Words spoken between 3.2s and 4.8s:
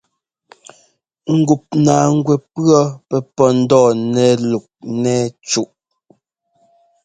pɔ́ ńdɔɔ nɛ lɔk